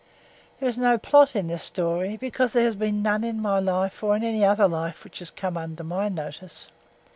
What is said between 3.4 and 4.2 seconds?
life or